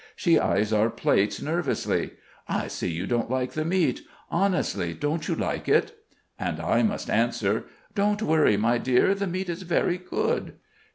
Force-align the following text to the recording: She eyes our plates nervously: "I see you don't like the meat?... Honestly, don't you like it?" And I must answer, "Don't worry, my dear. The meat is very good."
She 0.15 0.39
eyes 0.39 0.73
our 0.73 0.89
plates 0.89 1.39
nervously: 1.43 2.13
"I 2.47 2.67
see 2.69 2.89
you 2.91 3.05
don't 3.05 3.29
like 3.29 3.51
the 3.51 3.63
meat?... 3.63 4.01
Honestly, 4.31 4.95
don't 4.95 5.27
you 5.27 5.35
like 5.35 5.69
it?" 5.69 5.93
And 6.39 6.59
I 6.59 6.81
must 6.81 7.07
answer, 7.07 7.65
"Don't 7.93 8.23
worry, 8.23 8.57
my 8.57 8.79
dear. 8.79 9.13
The 9.13 9.27
meat 9.27 9.47
is 9.47 9.61
very 9.61 9.99
good." 9.99 10.53